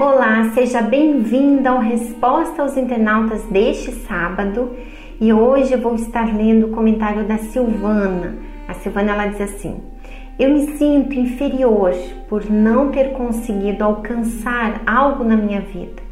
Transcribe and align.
Olá, 0.00 0.50
seja 0.52 0.82
bem-vinda 0.82 1.70
ao 1.70 1.78
Resposta 1.78 2.62
aos 2.62 2.76
Internautas 2.76 3.44
deste 3.44 3.92
sábado 3.92 4.74
e 5.20 5.32
hoje 5.32 5.74
eu 5.74 5.80
vou 5.80 5.94
estar 5.94 6.26
lendo 6.26 6.66
o 6.66 6.70
comentário 6.70 7.24
da 7.24 7.38
Silvana. 7.38 8.38
A 8.66 8.74
Silvana 8.74 9.12
ela 9.12 9.26
diz 9.26 9.40
assim: 9.40 9.80
Eu 10.38 10.50
me 10.50 10.76
sinto 10.76 11.14
inferior 11.14 11.92
por 12.28 12.50
não 12.50 12.90
ter 12.90 13.12
conseguido 13.12 13.84
alcançar 13.84 14.82
algo 14.84 15.22
na 15.22 15.36
minha 15.36 15.60
vida. 15.60 16.02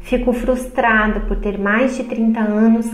Fico 0.00 0.32
frustrada 0.32 1.18
por 1.20 1.36
ter 1.38 1.58
mais 1.58 1.96
de 1.96 2.04
30 2.04 2.38
anos 2.40 2.88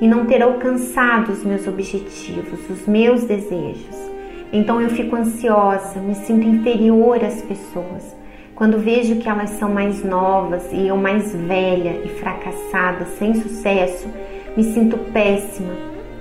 e 0.00 0.08
não 0.08 0.24
ter 0.24 0.42
alcançado 0.42 1.30
os 1.32 1.44
meus 1.44 1.66
objetivos, 1.68 2.70
os 2.70 2.86
meus 2.86 3.24
desejos. 3.24 4.15
Então 4.52 4.80
eu 4.80 4.90
fico 4.90 5.16
ansiosa, 5.16 5.98
me 6.00 6.14
sinto 6.14 6.46
inferior 6.46 7.22
às 7.24 7.42
pessoas. 7.42 8.16
Quando 8.54 8.78
vejo 8.78 9.16
que 9.16 9.28
elas 9.28 9.50
são 9.50 9.72
mais 9.72 10.02
novas 10.02 10.72
e 10.72 10.86
eu 10.86 10.96
mais 10.96 11.34
velha 11.34 12.00
e 12.04 12.08
fracassada, 12.08 13.04
sem 13.18 13.34
sucesso, 13.34 14.08
me 14.56 14.64
sinto 14.64 14.96
péssima 15.12 15.74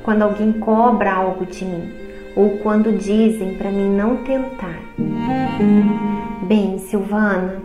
quando 0.04 0.23
alguém 0.23 0.52
cobra 0.54 1.13
algo 1.13 1.46
de 1.46 1.63
mim 1.63 1.91
ou 2.35 2.58
quando 2.58 2.98
dizem 2.98 3.55
para 3.55 3.72
mim 3.72 3.90
não 3.90 4.18
tentar. 4.18 4.80
Bem, 6.46 6.77
Silvana, 6.80 7.63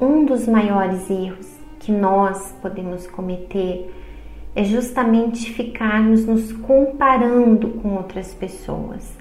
um 0.00 0.24
dos 0.26 0.46
maiores 0.46 1.08
erros 1.08 1.48
que 1.80 1.90
nós 1.90 2.54
podemos 2.60 3.06
cometer 3.06 3.90
é 4.54 4.62
justamente 4.64 5.52
ficarmos 5.52 6.26
nos 6.26 6.52
comparando 6.52 7.68
com 7.80 7.94
outras 7.94 8.34
pessoas. 8.34 9.16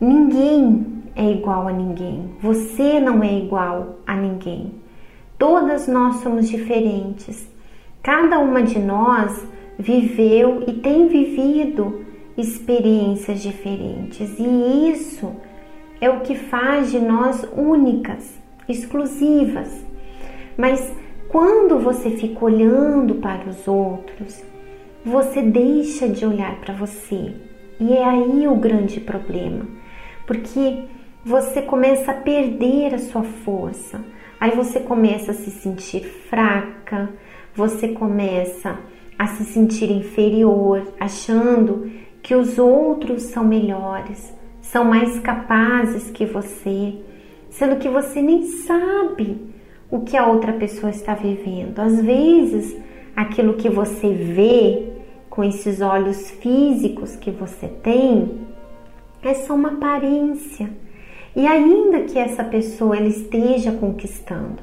Ninguém 0.00 0.86
é 1.16 1.30
igual 1.30 1.68
a 1.68 1.72
ninguém. 1.72 2.30
Você 2.40 3.00
não 3.00 3.22
é 3.22 3.38
igual 3.38 3.96
a 4.06 4.16
ninguém. 4.16 4.72
Todas 5.38 5.88
nós 5.88 6.16
somos 6.16 6.48
diferentes. 6.48 7.48
Cada 8.02 8.38
uma 8.38 8.62
de 8.62 8.78
nós 8.78 9.46
viveu 9.78 10.64
e 10.66 10.72
tem 10.74 11.08
vivido 11.08 12.04
experiências 12.36 13.42
diferentes, 13.42 14.38
e 14.38 14.90
isso 14.90 15.32
é 16.00 16.10
o 16.10 16.20
que 16.20 16.34
faz 16.34 16.90
de 16.90 16.98
nós 16.98 17.46
únicas, 17.56 18.38
exclusivas. 18.68 19.84
Mas 20.56 20.92
quando 21.28 21.78
você 21.78 22.10
fica 22.10 22.44
olhando 22.44 23.16
para 23.16 23.48
os 23.48 23.66
outros, 23.66 24.44
você 25.04 25.42
deixa 25.42 26.08
de 26.08 26.26
olhar 26.26 26.60
para 26.60 26.74
você. 26.74 27.32
E 27.80 27.92
é 27.92 28.04
aí 28.04 28.46
o 28.46 28.54
grande 28.54 29.00
problema, 29.00 29.66
porque 30.26 30.84
você 31.24 31.62
começa 31.62 32.10
a 32.10 32.14
perder 32.14 32.94
a 32.94 32.98
sua 32.98 33.22
força. 33.22 34.04
Aí 34.38 34.50
você 34.50 34.80
começa 34.80 35.30
a 35.30 35.34
se 35.34 35.50
sentir 35.50 36.04
fraca, 36.28 37.08
você 37.54 37.88
começa 37.88 38.78
a 39.18 39.26
se 39.28 39.44
sentir 39.44 39.90
inferior, 39.90 40.82
achando 40.98 41.90
que 42.22 42.34
os 42.34 42.58
outros 42.58 43.22
são 43.24 43.44
melhores, 43.44 44.34
são 44.60 44.84
mais 44.84 45.18
capazes 45.20 46.10
que 46.10 46.26
você, 46.26 46.94
sendo 47.48 47.76
que 47.76 47.88
você 47.88 48.20
nem 48.20 48.42
sabe 48.42 49.54
o 49.90 50.00
que 50.00 50.16
a 50.16 50.26
outra 50.26 50.52
pessoa 50.52 50.90
está 50.90 51.14
vivendo. 51.14 51.78
Às 51.78 52.00
vezes, 52.02 52.76
aquilo 53.14 53.54
que 53.54 53.68
você 53.68 54.08
vê 54.12 54.92
com 55.30 55.44
esses 55.44 55.80
olhos 55.80 56.30
físicos 56.30 57.16
que 57.16 57.30
você 57.30 57.68
tem 57.68 58.44
é 59.28 59.34
só 59.34 59.54
uma 59.54 59.70
aparência 59.70 60.70
e 61.36 61.46
ainda 61.46 62.02
que 62.02 62.18
essa 62.18 62.44
pessoa 62.44 62.96
ela 62.96 63.08
esteja 63.08 63.72
conquistando, 63.72 64.62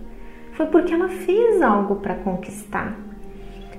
foi 0.53 0.67
porque 0.67 0.93
ela 0.93 1.09
fez 1.09 1.61
algo 1.61 1.97
para 1.97 2.15
conquistar. 2.15 2.97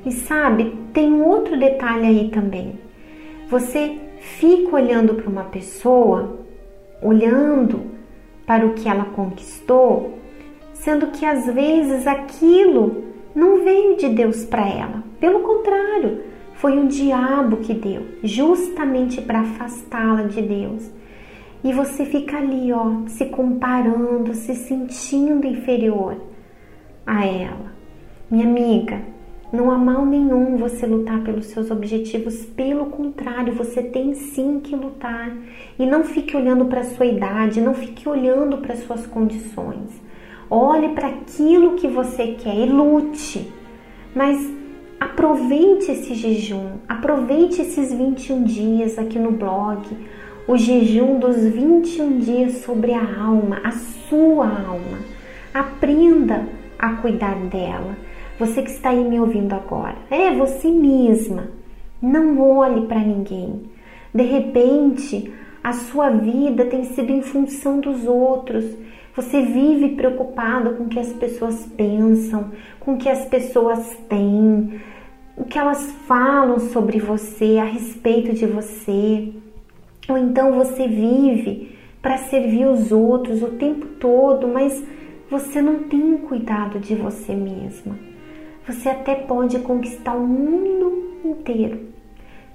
E 0.04 0.12
sabe, 0.12 0.76
tem 0.92 1.22
outro 1.22 1.58
detalhe 1.58 2.06
aí 2.06 2.30
também. 2.30 2.78
Você 3.48 3.98
fica 4.20 4.76
olhando 4.76 5.14
para 5.14 5.30
uma 5.30 5.44
pessoa, 5.44 6.38
olhando 7.00 7.82
para 8.44 8.66
o 8.66 8.74
que 8.74 8.88
ela 8.88 9.06
conquistou, 9.06 10.18
sendo 10.74 11.06
que 11.08 11.24
às 11.24 11.46
vezes 11.46 12.06
aquilo 12.06 13.04
não 13.34 13.64
veio 13.64 13.96
de 13.96 14.08
Deus 14.10 14.44
para 14.44 14.68
ela. 14.68 15.02
Pelo 15.18 15.40
contrário, 15.40 16.24
foi 16.62 16.78
o 16.78 16.86
diabo 16.86 17.56
que 17.56 17.74
deu, 17.74 18.04
justamente 18.22 19.20
para 19.20 19.40
afastá-la 19.40 20.22
de 20.22 20.40
Deus. 20.40 20.88
E 21.64 21.72
você 21.72 22.06
fica 22.06 22.36
ali, 22.36 22.72
ó, 22.72 23.04
se 23.08 23.26
comparando, 23.26 24.32
se 24.32 24.54
sentindo 24.54 25.44
inferior 25.44 26.16
a 27.04 27.26
ela. 27.26 27.72
Minha 28.30 28.46
amiga, 28.46 29.02
não 29.52 29.72
há 29.72 29.76
mal 29.76 30.06
nenhum 30.06 30.56
você 30.56 30.86
lutar 30.86 31.24
pelos 31.24 31.46
seus 31.46 31.68
objetivos, 31.68 32.44
pelo 32.44 32.86
contrário, 32.86 33.52
você 33.54 33.82
tem 33.82 34.14
sim 34.14 34.60
que 34.60 34.76
lutar. 34.76 35.36
E 35.76 35.84
não 35.84 36.04
fique 36.04 36.36
olhando 36.36 36.66
para 36.66 36.82
a 36.82 36.84
sua 36.84 37.06
idade, 37.06 37.60
não 37.60 37.74
fique 37.74 38.08
olhando 38.08 38.58
para 38.58 38.74
as 38.74 38.84
suas 38.84 39.04
condições. 39.04 40.00
Olhe 40.48 40.90
para 40.90 41.08
aquilo 41.08 41.74
que 41.74 41.88
você 41.88 42.36
quer 42.38 42.54
e 42.54 42.66
lute. 42.66 43.52
Mas 44.14 44.61
aproveite 45.02 45.90
esse 45.90 46.14
jejum, 46.14 46.74
aproveite 46.88 47.60
esses 47.60 47.92
21 47.92 48.44
dias 48.44 48.96
aqui 48.96 49.18
no 49.18 49.32
blog 49.32 49.84
o 50.46 50.56
jejum 50.56 51.18
dos 51.18 51.36
21 51.36 52.18
dias 52.18 52.52
sobre 52.58 52.92
a 52.92 53.20
alma, 53.20 53.60
a 53.64 53.72
sua 53.72 54.46
alma. 54.46 54.98
Aprenda 55.52 56.46
a 56.78 56.94
cuidar 56.94 57.34
dela. 57.46 57.96
Você 58.38 58.62
que 58.62 58.70
está 58.70 58.90
aí 58.90 59.02
me 59.02 59.18
ouvindo 59.18 59.52
agora, 59.54 59.96
é 60.08 60.30
você 60.30 60.68
mesma. 60.70 61.48
Não 62.00 62.40
olhe 62.40 62.86
para 62.86 63.00
ninguém. 63.00 63.62
De 64.14 64.22
repente, 64.22 65.32
a 65.64 65.72
sua 65.72 66.10
vida 66.10 66.66
tem 66.66 66.84
sido 66.84 67.10
em 67.10 67.22
função 67.22 67.80
dos 67.80 68.04
outros. 68.04 68.64
Você 69.14 69.42
vive 69.42 69.90
preocupado 69.90 70.74
com 70.74 70.84
o 70.84 70.88
que 70.88 70.98
as 70.98 71.12
pessoas 71.12 71.66
pensam, 71.76 72.50
com 72.80 72.94
o 72.94 72.96
que 72.96 73.10
as 73.10 73.26
pessoas 73.26 73.94
têm, 74.08 74.80
o 75.36 75.44
que 75.44 75.58
elas 75.58 75.92
falam 76.06 76.58
sobre 76.58 76.98
você, 76.98 77.58
a 77.58 77.64
respeito 77.64 78.32
de 78.32 78.46
você. 78.46 79.32
Ou 80.08 80.16
então 80.16 80.52
você 80.52 80.88
vive 80.88 81.76
para 82.00 82.16
servir 82.16 82.66
os 82.66 82.90
outros 82.90 83.42
o 83.42 83.48
tempo 83.48 83.86
todo, 84.00 84.48
mas 84.48 84.82
você 85.30 85.60
não 85.60 85.84
tem 85.84 86.16
cuidado 86.18 86.80
de 86.80 86.94
você 86.94 87.34
mesma. 87.34 87.98
Você 88.66 88.88
até 88.88 89.14
pode 89.14 89.58
conquistar 89.58 90.14
o 90.14 90.26
mundo 90.26 91.20
inteiro, 91.24 91.80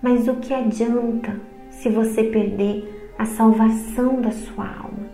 mas 0.02 0.28
o 0.28 0.36
que 0.36 0.54
adianta 0.54 1.40
se 1.70 1.90
você 1.90 2.24
perder 2.24 3.14
a 3.18 3.26
salvação 3.26 4.22
da 4.22 4.32
sua 4.32 4.66
alma? 4.66 5.08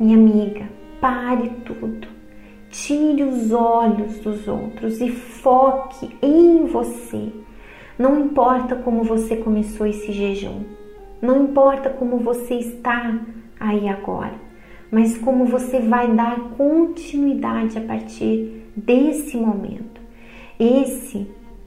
Minha 0.00 0.16
amiga, 0.16 0.66
pare 1.02 1.50
tudo. 1.64 2.06
Tire 2.70 3.24
os 3.24 3.50
olhos 3.50 4.20
dos 4.20 4.46
outros 4.46 5.00
e 5.00 5.10
foque 5.10 6.08
em 6.22 6.64
você. 6.64 7.30
Não 7.98 8.20
importa 8.20 8.76
como 8.76 9.02
você 9.02 9.36
começou 9.36 9.86
esse 9.86 10.12
jejum, 10.12 10.62
não 11.20 11.44
importa 11.44 11.90
como 11.90 12.18
você 12.18 12.54
está 12.54 13.20
aí 13.60 13.88
agora, 13.88 14.34
mas 14.90 15.18
como 15.18 15.44
você 15.44 15.80
vai 15.80 16.10
dar 16.14 16.38
continuidade 16.56 17.76
a 17.76 17.82
partir 17.82 18.64
desse 18.74 19.36
momento. 19.36 20.00
Esse 20.58 21.26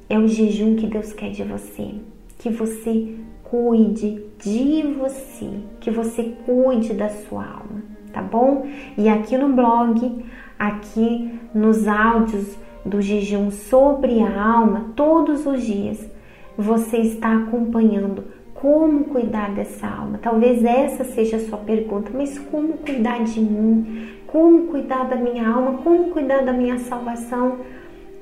é 0.10 0.18
o 0.18 0.28
jejum 0.28 0.76
que 0.76 0.88
Deus 0.88 1.14
quer 1.14 1.30
de 1.32 1.44
você, 1.44 1.96
que 2.40 2.50
você 2.50 3.16
cuide 3.44 4.24
de 4.40 4.82
você, 4.98 5.50
que 5.80 5.92
você 5.92 6.34
cuide 6.46 6.94
da 6.94 7.10
sua 7.10 7.46
alma, 7.46 7.95
tá 8.16 8.22
bom? 8.22 8.66
E 8.98 9.10
aqui 9.10 9.38
no 9.38 9.50
blog, 9.50 10.26
aqui 10.58 11.38
nos 11.54 11.86
áudios 11.86 12.58
do 12.86 13.02
jejum 13.02 13.52
sobre 13.52 14.22
a 14.22 14.42
alma, 14.42 14.92
todos 14.96 15.46
os 15.46 15.62
dias, 15.62 16.10
você 16.58 16.98
está 16.98 17.36
acompanhando 17.36 18.24
como 18.54 19.04
cuidar 19.06 19.52
dessa 19.52 19.86
alma? 19.86 20.18
Talvez 20.18 20.64
essa 20.64 21.04
seja 21.04 21.36
a 21.36 21.42
sua 21.42 21.58
pergunta, 21.58 22.10
mas 22.14 22.40
como 22.40 22.78
cuidar 22.78 23.22
de 23.26 23.42
mim? 23.42 24.12
Como 24.28 24.68
cuidar 24.68 25.04
da 25.10 25.18
minha 25.18 25.48
alma? 25.48 25.80
Como 25.84 26.12
cuidar 26.12 26.42
da 26.46 26.54
minha 26.54 26.80
salvação? 26.80 27.58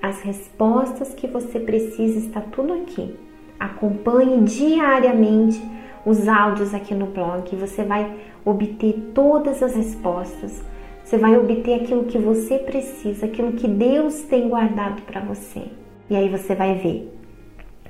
As 0.02 0.22
respostas 0.22 1.14
que 1.14 1.28
você 1.28 1.60
precisa 1.60 2.18
está 2.18 2.42
tudo 2.42 2.74
aqui. 2.74 3.16
Acompanhe 3.60 4.42
diariamente 4.42 5.62
os 6.06 6.28
áudios 6.28 6.74
aqui 6.74 6.94
no 6.94 7.08
blog, 7.08 7.56
você 7.56 7.84
vai 7.84 8.14
obter 8.46 9.12
todas 9.14 9.64
as 9.64 9.76
respostas. 9.76 10.64
Você 11.04 11.18
vai 11.18 11.38
obter 11.38 11.82
aquilo 11.82 12.06
que 12.06 12.18
você 12.18 12.58
precisa, 12.60 13.26
aquilo 13.26 13.54
que 13.54 13.68
Deus 13.68 14.22
tem 14.24 14.48
guardado 14.48 15.02
para 15.04 15.22
você. 15.22 15.64
E 16.10 16.16
aí 16.16 16.30
você 16.30 16.56
vai 16.56 16.76
ver. 16.76 17.14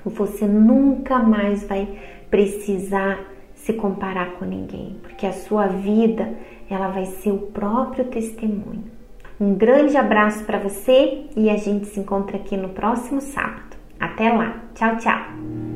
Você 0.05 0.45
nunca 0.45 1.19
mais 1.19 1.63
vai 1.63 1.87
precisar 2.29 3.19
se 3.53 3.73
comparar 3.73 4.33
com 4.33 4.45
ninguém, 4.45 4.97
porque 5.01 5.25
a 5.25 5.31
sua 5.31 5.67
vida 5.67 6.33
ela 6.69 6.89
vai 6.89 7.05
ser 7.05 7.31
o 7.31 7.37
próprio 7.37 8.05
testemunho. 8.05 8.83
Um 9.39 9.55
grande 9.55 9.95
abraço 9.97 10.43
para 10.45 10.59
você 10.59 11.25
e 11.35 11.49
a 11.49 11.57
gente 11.57 11.87
se 11.87 11.99
encontra 11.99 12.37
aqui 12.37 12.57
no 12.57 12.69
próximo 12.69 13.21
sábado. 13.21 13.77
Até 13.99 14.31
lá. 14.31 14.63
Tchau, 14.73 14.97
tchau. 14.97 15.72